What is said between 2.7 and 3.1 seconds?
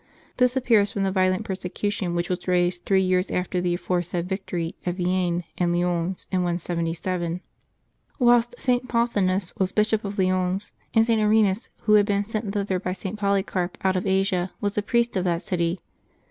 three